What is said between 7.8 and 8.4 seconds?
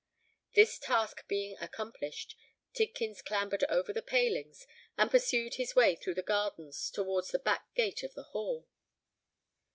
of the